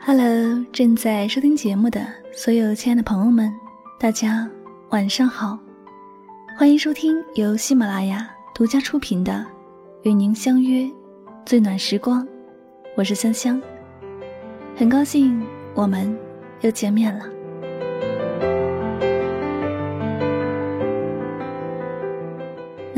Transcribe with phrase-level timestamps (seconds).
[0.00, 3.52] Hello，正在收听节目的所有亲爱的朋友们，
[3.98, 4.48] 大家
[4.88, 5.58] 晚上好，
[6.56, 9.32] 欢迎收听由喜马拉雅独家出品的
[10.02, 10.90] 《与您相约
[11.44, 12.26] 最暖时光》，
[12.96, 13.60] 我是香香，
[14.74, 16.18] 很高兴我们
[16.62, 17.39] 又见面了。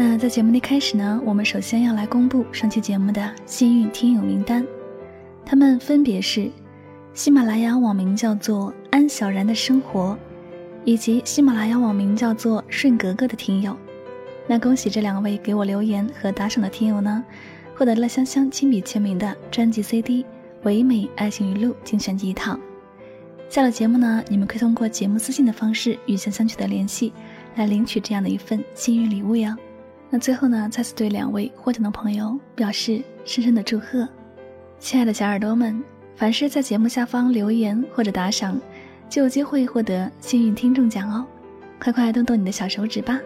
[0.04, 4.66] 那在节目的开始呢，我们首先要来公布上期节目的幸运听友名单，
[5.46, 6.50] 他们分别是
[7.14, 10.18] 喜马拉雅网名叫做安小然的生活，
[10.84, 13.76] 以及喜马拉雅网名叫做顺格格的听友。
[14.48, 17.24] 那恭喜这两位给我留言和打赏的听友呢，
[17.76, 20.24] 获得了香香亲笔签名的专辑 CD
[20.64, 22.58] 《唯美爱情语录》精选集一套。
[23.48, 27.12] 下了节目呢，你们可以通过节目私信的方式与香香取得联系，
[27.54, 29.56] 来领取这样的一份幸运礼物哟。
[30.14, 34.06] 那最后呢，再次对两位获奖的朋友表示深深的祝贺，
[34.78, 35.82] 亲爱的小耳朵们，
[36.14, 38.60] 凡是在节目下方留言或者打赏，
[39.08, 41.24] 就有机会获得幸运听众奖哦，
[41.80, 43.18] 快快动动你的小手指吧！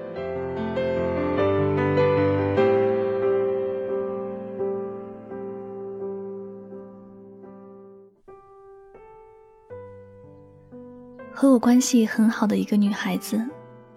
[11.33, 13.45] 和我关系很好的一个女孩子，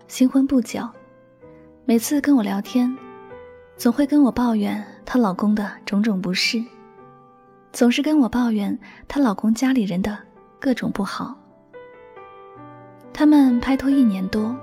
[0.07, 0.81] 新婚不久。
[1.89, 2.95] 每次跟我聊天，
[3.75, 6.63] 总会跟我抱怨她老公的种种不是，
[7.73, 10.15] 总是跟我抱怨她老公家里人的
[10.59, 11.35] 各种不好。
[13.11, 14.55] 他们拍拖一年多，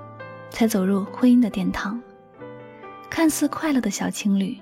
[0.49, 2.01] 才走入婚姻的殿堂，
[3.09, 4.57] 看似快乐的小情侣，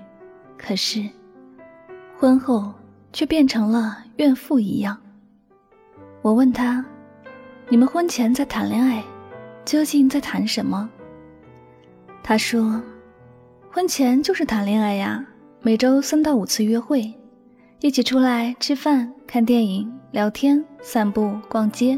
[0.58, 1.08] 可是
[2.18, 2.74] 婚后
[3.12, 4.98] 却变成了怨妇一样。
[6.20, 6.84] 我问他
[7.70, 9.04] ：“你们婚前在谈恋爱，
[9.64, 10.90] 究竟在谈什么？”
[12.28, 12.82] 他说
[13.70, 15.24] ：“婚前就是谈恋爱呀，
[15.60, 17.14] 每周三到五次约会，
[17.78, 21.96] 一起出来吃饭、看电影、聊天、散步、逛街，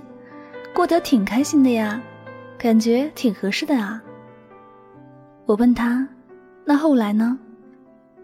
[0.75, 1.99] 过得挺开心的呀，
[2.59, 4.03] 感觉挺合适的啊。”
[5.47, 6.07] 我问他
[6.63, 7.39] ：“那后来呢？”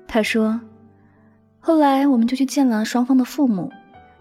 [0.06, 0.60] 他说
[1.58, 3.72] ：“后来我们就去见了双方的父母，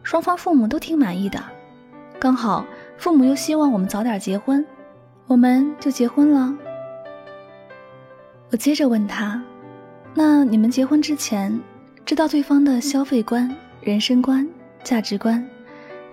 [0.03, 1.43] 双方父母都挺满意的，
[2.17, 2.65] 刚好
[2.97, 4.65] 父母又希望我们早点结婚，
[5.27, 6.57] 我们就结婚了。”
[8.53, 9.41] 我接着问他
[10.13, 11.59] ：“那你们结婚之前，
[12.05, 13.49] 知道对方的消费观、
[13.81, 14.47] 人生观、
[14.83, 15.43] 价值观，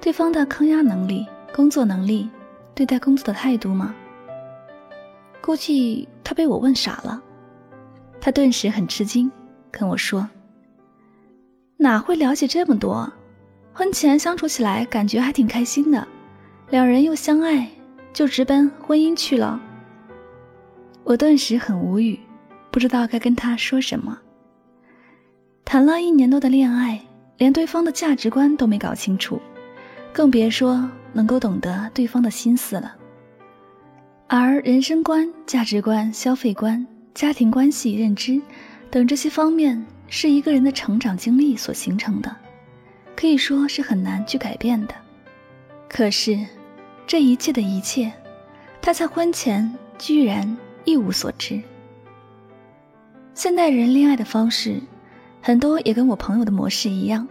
[0.00, 2.30] 对方的抗压能力、工作能力，
[2.74, 3.94] 对待工作的态度吗？”
[5.42, 7.22] 估计他被我问傻了，
[8.22, 9.30] 他顿时很吃惊，
[9.70, 10.26] 跟我说
[11.76, 13.12] ：“哪会了解这么多？
[13.74, 16.08] 婚前相处起来感觉还挺开心的，
[16.70, 17.68] 两人又相爱，
[18.14, 19.60] 就直奔婚姻去了。”
[21.04, 22.18] 我顿时很无语。
[22.70, 24.18] 不知道该跟他说什么。
[25.64, 27.00] 谈了一年多的恋爱，
[27.38, 29.40] 连对方的价值观都没搞清楚，
[30.12, 32.96] 更别说能够懂得对方的心思了。
[34.26, 38.40] 而人生观、价值观、消费观、家庭关系认知
[38.90, 42.34] 等这些方面，是一个人的成长经历所形成的，
[43.16, 44.94] 可以说是很难去改变的。
[45.88, 46.38] 可是，
[47.06, 48.12] 这一切的一切，
[48.80, 51.60] 他在婚前居然一无所知。
[53.40, 54.78] 现代人恋爱的方式，
[55.40, 57.26] 很多也跟我朋友的模式一样，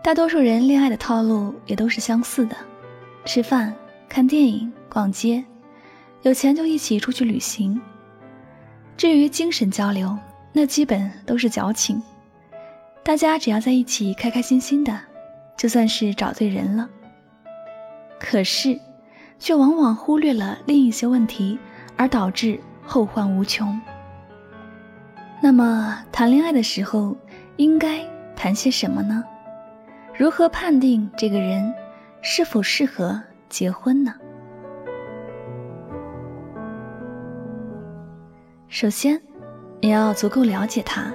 [0.00, 2.54] 大多数人恋爱的套路也都是相似的：
[3.24, 3.74] 吃饭、
[4.08, 5.44] 看电影、逛街，
[6.22, 7.82] 有钱就一起出去旅行。
[8.96, 10.16] 至于精神交流，
[10.52, 12.00] 那基本都是矫情。
[13.02, 14.96] 大家只要在一起开开心心的，
[15.58, 16.88] 就算是找对人了。
[18.20, 18.78] 可是，
[19.40, 21.58] 却往往忽略了另一些问题，
[21.96, 23.76] 而导致后患无穷。
[25.40, 27.16] 那么谈恋爱的时候
[27.56, 28.00] 应该
[28.34, 29.22] 谈些什么呢？
[30.14, 31.72] 如何判定这个人
[32.22, 34.14] 是否适合结婚呢？
[38.68, 39.20] 首先，
[39.80, 41.12] 你要足够了解他，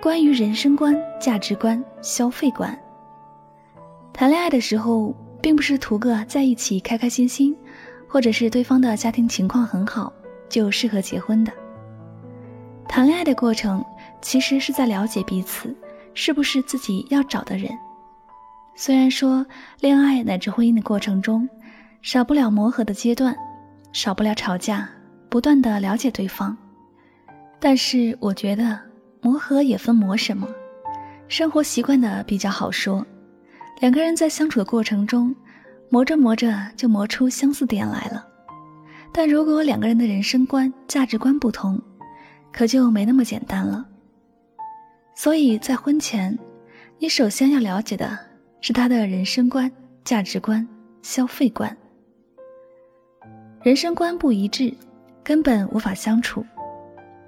[0.00, 2.78] 关于人生观、价值观、消费观。
[4.12, 7.56] 谈恋爱的时候，并不是图个在一起开开心心，
[8.06, 10.12] 或者是对方的家庭情况很好
[10.48, 11.52] 就适合结婚的。
[12.88, 13.84] 谈恋爱的过程，
[14.20, 15.76] 其实是在了解彼此
[16.14, 17.70] 是不是自己要找的人。
[18.74, 19.44] 虽然说
[19.80, 21.48] 恋爱乃至婚姻的过程中，
[22.00, 23.36] 少不了磨合的阶段，
[23.92, 24.88] 少不了吵架，
[25.28, 26.56] 不断的了解对方。
[27.60, 28.78] 但是我觉得
[29.20, 30.48] 磨合也分磨什么，
[31.28, 33.04] 生活习惯的比较好说。
[33.80, 35.34] 两个人在相处的过程中，
[35.90, 38.24] 磨着磨着就磨出相似点来了。
[39.12, 41.80] 但如果两个人的人生观、价值观不同，
[42.52, 43.86] 可就没那么简单了。
[45.14, 46.38] 所以在婚前，
[46.98, 48.18] 你首先要了解的
[48.60, 49.70] 是他的人生观、
[50.04, 50.66] 价值观、
[51.02, 51.76] 消费观。
[53.62, 54.72] 人生观不一致，
[55.24, 56.44] 根本无法相处。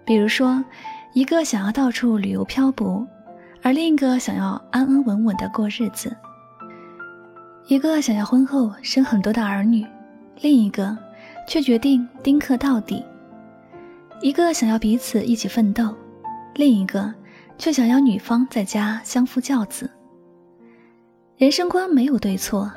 [0.05, 0.65] 比如说，
[1.13, 3.07] 一个想要到处旅游漂泊，
[3.63, 6.09] 而另一个想要安安稳稳的过日子；
[7.67, 9.85] 一个想要婚后生很多的儿女，
[10.41, 10.97] 另一个
[11.49, 13.05] 却决定丁克到底；
[14.23, 15.95] 一个想要彼此一起奋斗，
[16.55, 17.13] 另一个
[17.57, 19.91] 却想要女方在家相夫教子。
[21.39, 22.71] 人生观没有对错，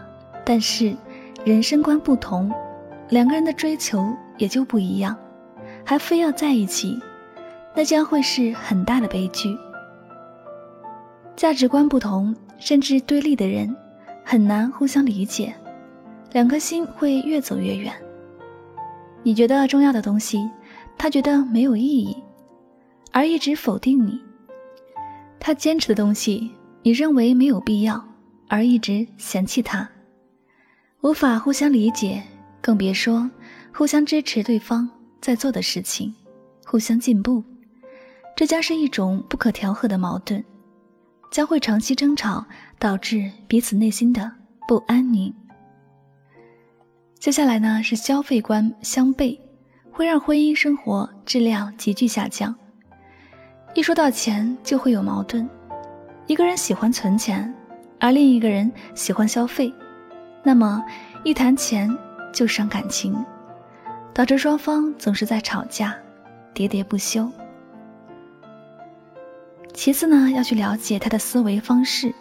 [0.46, 0.96] 但是
[1.44, 2.50] 人生观不同。
[3.10, 5.16] 两个人的追求也就不一样，
[5.86, 6.98] 还非要在一起，
[7.76, 9.56] 那将会是很大的悲剧。
[11.36, 13.76] 价值观不同甚至对立的人，
[14.24, 15.54] 很难互相理解，
[16.32, 17.94] 两颗心会越走越远。
[19.22, 20.50] 你觉得重要的东西，
[20.98, 22.16] 他觉得没有意义，
[23.12, 24.20] 而一直否定你；
[25.40, 26.52] 他坚持的东西，
[26.82, 28.04] 你认为没有必要，
[28.48, 29.90] 而一直嫌弃他，
[31.02, 32.24] 无法互相理解。
[32.62, 33.30] 更别说
[33.74, 36.16] 互相支持对方在做的事情，
[36.66, 37.44] 互相进步，
[38.38, 40.42] 这将是一种不可调和的矛盾，
[41.30, 42.46] 将会长期争吵，
[42.80, 44.32] 导致彼此内心的
[44.66, 45.34] 不安宁。
[47.20, 49.38] 接下来呢是消费观相悖，
[49.94, 52.54] 会让婚姻生活质量急剧下降。
[53.74, 55.48] 一说到钱，就会有矛盾，
[56.28, 57.54] 一个人喜欢存钱，
[58.00, 59.74] 而另一个人喜欢消费，
[60.44, 60.84] 那么
[61.24, 61.90] 一谈钱。
[62.34, 63.16] 就伤感情，
[64.12, 65.96] 导致双方总是在吵架，
[66.56, 67.32] 喋喋不休。
[69.72, 72.12] 其次呢，要去了解他的思维方式。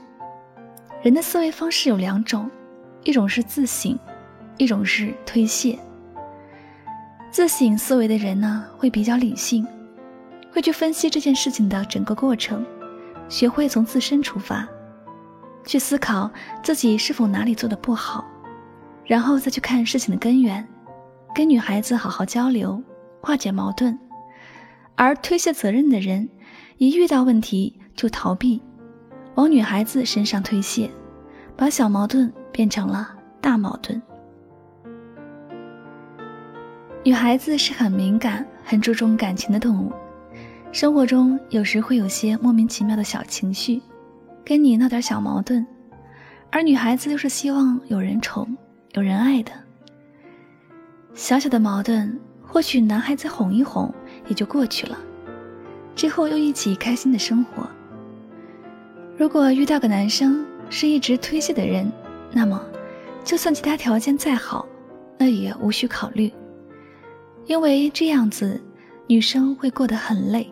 [1.00, 2.50] 人的思维方式有两种，
[3.04, 3.98] 一种是自省，
[4.58, 5.78] 一种是推卸。
[7.32, 9.66] 自省思维的人呢，会比较理性，
[10.52, 12.62] 会去分析这件事情的整个过程，
[13.26, 14.68] 学会从自身出发，
[15.64, 16.30] 去思考
[16.62, 18.22] 自己是否哪里做的不好。
[19.06, 20.68] 然后再去看事情的根源，
[21.34, 22.80] 跟女孩子好好交流，
[23.22, 23.98] 化解矛盾。
[24.94, 26.28] 而推卸责任的人，
[26.76, 28.62] 一遇到问题就逃避，
[29.36, 30.90] 往女孩子身上推卸，
[31.56, 33.08] 把小矛盾变成了
[33.40, 34.00] 大矛盾。
[37.04, 39.92] 女孩子是很敏感、很注重感情的动物，
[40.70, 43.82] 生活中有时会有些莫名其妙的小情绪，
[44.44, 45.66] 跟你闹点小矛盾，
[46.48, 48.56] 而女孩子又是希望有人宠。
[48.92, 49.50] 有人爱的，
[51.14, 53.92] 小小的矛盾，或许男孩子哄一哄
[54.28, 54.98] 也就过去了，
[55.96, 57.66] 之后又一起开心的生活。
[59.16, 61.90] 如果遇到个男生是一直推卸的人，
[62.30, 62.62] 那么
[63.24, 64.66] 就算其他条件再好，
[65.16, 66.30] 那也无需考虑，
[67.46, 68.60] 因为这样子
[69.06, 70.50] 女生会过得很累。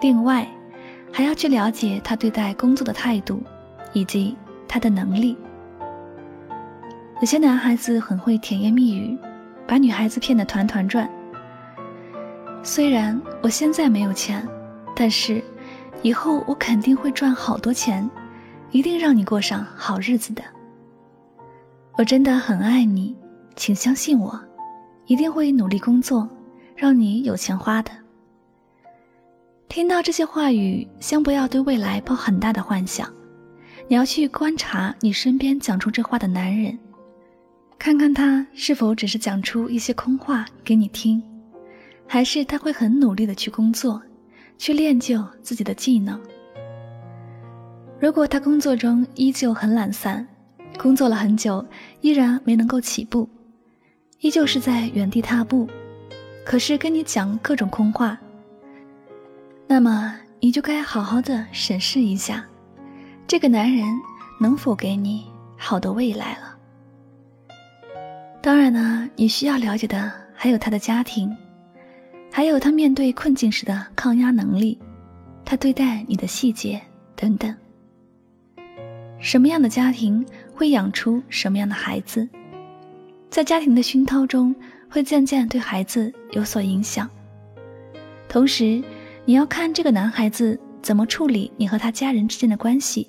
[0.00, 0.46] 另外，
[1.12, 3.42] 还要去了解他对待工作的态度，
[3.92, 5.36] 以及他的能力。
[7.20, 9.16] 有些男孩子很会甜言蜜语，
[9.66, 11.08] 把女孩子骗得团团转。
[12.64, 14.46] 虽然我现在没有钱，
[14.96, 15.42] 但是
[16.02, 18.08] 以后我肯定会赚好多钱，
[18.70, 20.42] 一定让你过上好日子的。
[21.96, 23.16] 我真的很爱你，
[23.54, 24.40] 请相信我，
[25.12, 26.26] 一定会努力工作，
[26.74, 27.90] 让你有钱花的。
[29.68, 33.06] 听到这些话语，先不要对未来抱很大的幻想，
[33.88, 36.78] 你要去观察你身边讲出这话的男人。
[37.78, 41.22] 看看他是否只是讲出一些空话给你听，
[42.06, 44.00] 还是他会很努力的去工作，
[44.56, 46.18] 去练就自己的技能。
[48.00, 50.26] 如果他工作中依旧很懒散，
[50.78, 51.62] 工作了很久
[52.00, 53.28] 依然没能够起步，
[54.22, 55.68] 依旧是在原地踏步，
[56.44, 58.16] 可是跟你讲各种空话，
[59.66, 62.46] 那么你就该好好的审视一下，
[63.26, 63.84] 这个男人
[64.40, 65.26] 能否给你
[65.56, 66.56] 好的未来了。
[68.40, 71.36] 当然呢，你需要了解的还有他的家庭，
[72.30, 74.78] 还有他面对困境时的抗压能力，
[75.44, 76.80] 他对待你的细节
[77.16, 77.52] 等等。
[79.18, 80.24] 什么样的家庭
[80.54, 82.28] 会养出什么样的孩子，
[83.32, 84.54] 在家庭的熏陶中，
[84.90, 87.08] 会渐渐对孩子有所影响。
[88.28, 88.84] 同时，
[89.24, 93.08] 你要看这个男孩子怎么处理你和他家人之间的关系。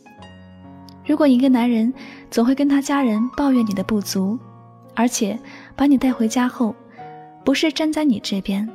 [1.06, 1.94] 如果一个男人
[2.32, 4.40] 总会跟他家人抱怨你的不足，
[4.96, 5.38] 而且
[5.76, 6.74] 把你带回家后，
[7.44, 8.66] 不是站在你这边，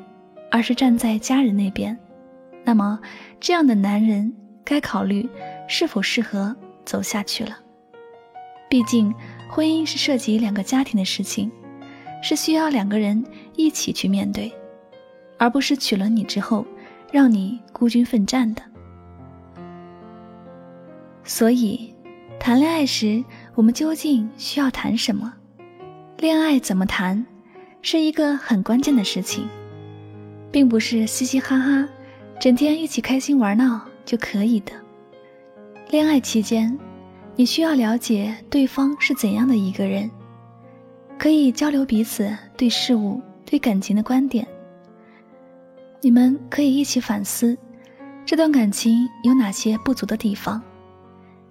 [0.51, 1.99] 而是站在家人那边，
[2.63, 3.01] 那么
[3.41, 4.31] 这样的男人
[4.63, 5.27] 该考虑
[5.67, 7.57] 是否适合走下去了。
[8.69, 9.11] 毕竟
[9.49, 11.51] 婚姻是涉及两个家庭的事情，
[12.23, 13.25] 是需要两个人
[13.57, 14.53] 一起去面对，
[15.39, 16.65] 而不是娶了你之后，
[17.11, 18.63] 让你孤军奋战的。
[21.25, 21.95] 所以，
[22.39, 23.25] 谈恋爱时，
[23.55, 25.35] 我们究竟需要谈什么？
[26.19, 27.25] 恋爱怎么谈，
[27.81, 29.49] 是一个很关键的事情，
[30.51, 31.89] 并不是嘻嘻哈哈，
[32.41, 34.73] 整天一起开心玩闹就可以的。
[35.91, 36.79] 恋爱期间，
[37.39, 40.11] 你需要了解对方是怎样的一个人，
[41.17, 44.45] 可以交流彼此对事物、对感情的观点。
[46.01, 47.57] 你们可以一起反思，
[48.27, 50.61] 这段感情有哪些不足的地方，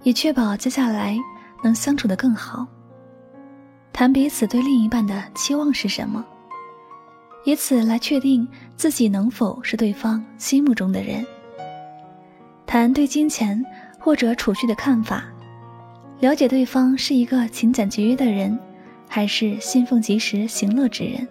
[0.04, 1.18] 以确保接下来
[1.64, 2.68] 能相处得更好。
[3.94, 6.22] 谈彼此对另一半的期望是什么，
[7.46, 11.26] 以此来确定自己能否是对方心目中的人。
[12.66, 13.66] 谈对金钱
[13.98, 15.24] 或者储蓄的看法，
[16.20, 18.58] 了解对方是一个勤俭节约的人，
[19.08, 21.28] 还是信奉及时行乐之人。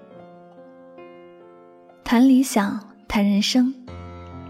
[2.05, 2.81] 谈理想。
[3.09, 3.73] 谈人生，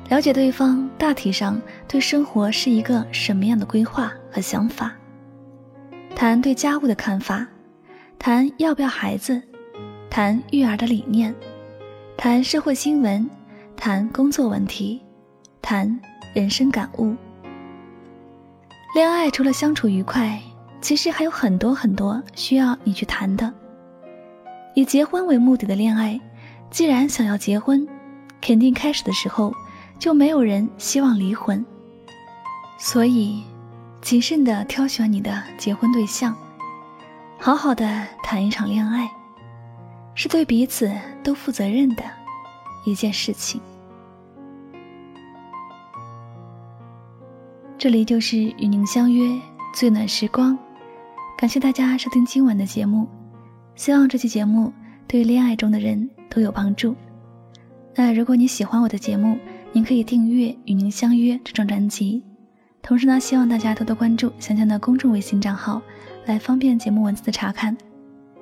[0.09, 4.89] 了解对方大体上对生活是一个什么样的规划和想法；
[6.17, 7.47] 谈对家务的看法，
[8.19, 9.41] 谈要不要孩子，
[10.11, 11.33] 谈育儿的理念，
[12.17, 13.29] 谈社会新闻，
[13.77, 15.01] 谈工作问题，
[15.63, 16.01] 谈
[16.35, 17.15] 人生感悟。
[18.97, 20.41] 恋爱除了相处愉快，
[20.81, 23.53] 其实还有很多很多需要你去谈的。
[24.75, 26.19] 以结婚为目的的恋爱，
[26.71, 27.87] 既然想要结婚。
[28.41, 29.53] 肯定开始的时候
[29.99, 31.63] 就没有人希望离婚，
[32.79, 33.43] 所以
[34.01, 36.35] 谨慎的挑选你的结婚对象，
[37.39, 39.11] 好好的谈一场恋爱，
[40.15, 40.91] 是对彼此
[41.23, 42.03] 都负责任的
[42.87, 43.61] 一件事情。
[47.79, 49.39] 这里就是与您相约
[49.75, 50.59] 最暖时光，
[51.37, 53.07] 感谢大家收听今晚的节目，
[53.75, 54.73] 希望这期节目
[55.07, 56.97] 对恋爱中的人都有帮助。
[57.95, 59.39] 那如果你喜欢我的节目，
[59.73, 62.25] 您可以订阅《与您相约》这张专辑。
[62.81, 65.83] 同时呢，希望大家多多关注香香的公众微信账号，
[66.25, 67.77] 来方便节目文字的查看。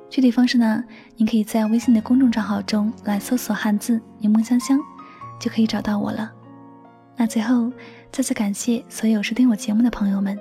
[0.09, 0.85] 具体方式呢，
[1.17, 4.79] 您可以在微信的公众账号中来搜索汉字“柠檬香香”，
[5.41, 6.31] 就可以找到我了。
[7.17, 7.73] 那最后，
[8.15, 10.39] 再次感谢所有收听我节目的朋友们，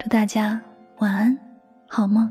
[0.00, 0.60] 祝大家
[0.96, 1.38] 晚安，
[1.86, 2.28] 好梦。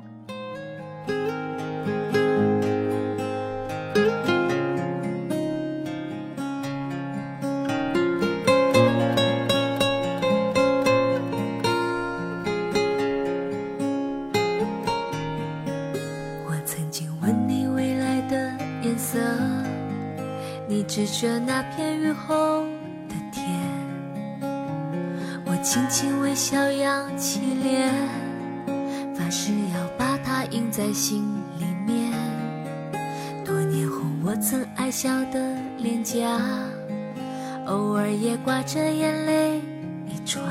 [20.85, 22.63] 指着那片雨后，
[25.73, 27.91] 轻轻微笑，扬起脸，
[29.15, 31.23] 发誓要把它印在心
[31.57, 32.13] 里面。
[33.43, 36.39] 多年后，我曾爱笑的脸颊，
[37.65, 39.59] 偶尔也挂着眼泪
[40.05, 40.45] 一串。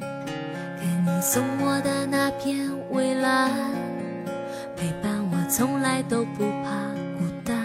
[0.00, 3.52] 给你送我的那片蔚蓝，
[4.76, 7.56] 陪伴我，从来都不怕孤单。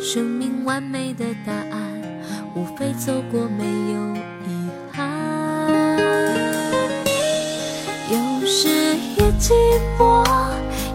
[0.00, 2.00] 生命完美的答案，
[2.54, 4.27] 无非走过没有
[8.48, 9.52] 时也寂
[9.98, 10.24] 寞，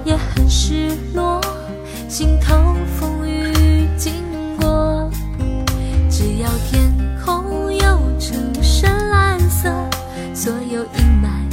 [0.04, 1.40] 也很失落，
[2.10, 4.12] 心头风雨经
[4.60, 5.08] 过。
[6.10, 6.92] 只要天
[7.24, 9.72] 空有成深蓝色，
[10.34, 11.53] 所有阴霾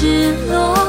[0.00, 0.79] 失落，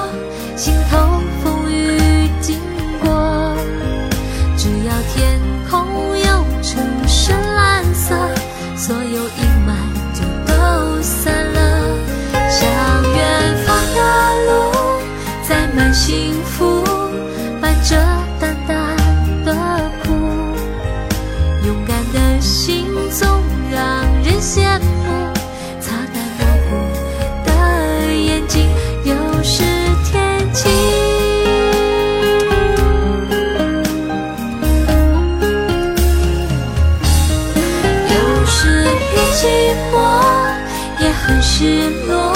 [41.62, 42.34] 失落，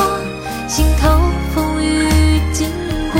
[0.68, 1.20] 心头
[1.56, 2.70] 风雨经
[3.12, 3.20] 过。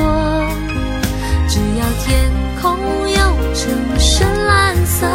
[1.50, 2.32] 只要天
[2.62, 2.78] 空
[3.10, 3.18] 有
[3.56, 5.08] 成深蓝色，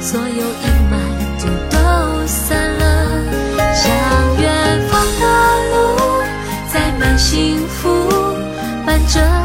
[0.00, 0.94] 所有阴霾
[1.40, 2.84] 就都散了。
[3.74, 3.84] 向
[4.40, 5.26] 远方的
[5.72, 6.22] 路，
[6.72, 8.08] 载满幸福，
[8.86, 9.37] 伴着。